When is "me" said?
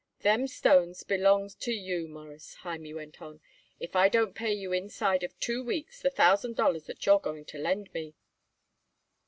7.93-8.15